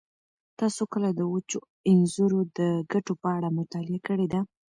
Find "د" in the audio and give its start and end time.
1.13-1.19, 2.57-2.59